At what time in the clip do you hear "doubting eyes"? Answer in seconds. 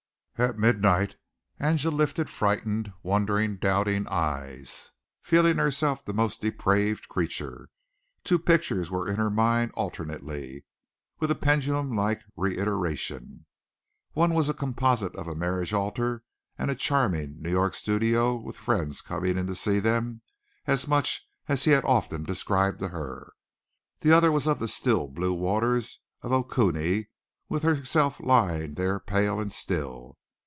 3.57-4.89